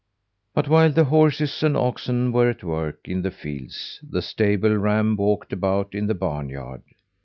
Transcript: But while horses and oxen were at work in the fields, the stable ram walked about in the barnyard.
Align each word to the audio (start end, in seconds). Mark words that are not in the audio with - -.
But 0.55 0.67
while 0.67 0.91
horses 0.93 1.61
and 1.61 1.77
oxen 1.77 2.31
were 2.31 2.49
at 2.49 2.63
work 2.63 3.01
in 3.07 3.21
the 3.21 3.29
fields, 3.29 3.99
the 4.01 4.23
stable 4.23 4.75
ram 4.75 5.15
walked 5.15 5.53
about 5.53 5.93
in 5.93 6.07
the 6.07 6.15
barnyard. 6.15 6.81